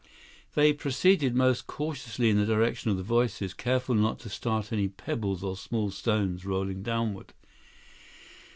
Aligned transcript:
128 0.55 0.55
They 0.55 0.73
proceeded 0.81 1.35
most 1.35 1.67
cautiously 1.67 2.31
in 2.31 2.37
the 2.37 2.45
direction 2.47 2.89
of 2.89 2.97
the 2.97 3.03
voices, 3.03 3.53
careful 3.53 3.93
not 3.93 4.17
to 4.21 4.29
start 4.29 4.73
any 4.73 4.87
pebbles 4.87 5.43
or 5.43 5.55
small 5.55 5.91
stones 5.91 6.43
rolling 6.43 6.81
downward. 6.81 7.33